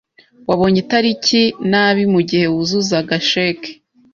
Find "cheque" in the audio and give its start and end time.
3.29-3.71